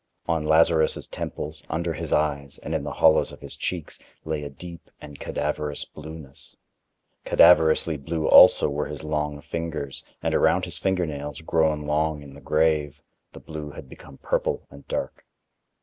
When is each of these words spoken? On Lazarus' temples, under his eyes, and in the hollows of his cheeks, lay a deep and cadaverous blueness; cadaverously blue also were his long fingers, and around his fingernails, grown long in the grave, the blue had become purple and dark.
On 0.27 0.43
Lazarus' 0.43 1.05
temples, 1.05 1.61
under 1.69 1.93
his 1.93 2.11
eyes, 2.11 2.57
and 2.63 2.73
in 2.73 2.83
the 2.83 2.93
hollows 2.93 3.31
of 3.31 3.39
his 3.41 3.55
cheeks, 3.55 3.99
lay 4.25 4.41
a 4.43 4.49
deep 4.49 4.89
and 4.99 5.19
cadaverous 5.19 5.85
blueness; 5.85 6.57
cadaverously 7.23 7.97
blue 7.97 8.27
also 8.27 8.67
were 8.67 8.87
his 8.87 9.03
long 9.03 9.41
fingers, 9.41 10.03
and 10.23 10.33
around 10.33 10.65
his 10.65 10.79
fingernails, 10.79 11.41
grown 11.41 11.81
long 11.85 12.23
in 12.23 12.33
the 12.33 12.41
grave, 12.41 12.99
the 13.33 13.39
blue 13.39 13.69
had 13.69 13.87
become 13.87 14.17
purple 14.17 14.65
and 14.71 14.87
dark. 14.87 15.23